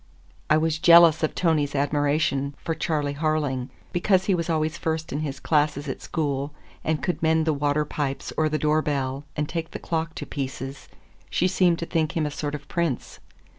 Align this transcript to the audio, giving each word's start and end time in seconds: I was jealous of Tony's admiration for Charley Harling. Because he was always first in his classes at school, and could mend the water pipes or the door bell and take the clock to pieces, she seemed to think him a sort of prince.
I 0.49 0.57
was 0.57 0.79
jealous 0.79 1.21
of 1.21 1.35
Tony's 1.35 1.75
admiration 1.75 2.55
for 2.57 2.73
Charley 2.73 3.13
Harling. 3.13 3.69
Because 3.93 4.25
he 4.25 4.33
was 4.33 4.49
always 4.49 4.75
first 4.75 5.13
in 5.13 5.19
his 5.19 5.39
classes 5.39 5.87
at 5.87 6.01
school, 6.01 6.55
and 6.83 7.03
could 7.03 7.21
mend 7.21 7.45
the 7.45 7.53
water 7.53 7.85
pipes 7.85 8.33
or 8.35 8.49
the 8.49 8.57
door 8.57 8.81
bell 8.81 9.25
and 9.35 9.47
take 9.47 9.69
the 9.69 9.77
clock 9.77 10.15
to 10.15 10.25
pieces, 10.25 10.87
she 11.29 11.47
seemed 11.47 11.77
to 11.77 11.85
think 11.85 12.17
him 12.17 12.25
a 12.25 12.31
sort 12.31 12.55
of 12.55 12.67
prince. 12.67 13.19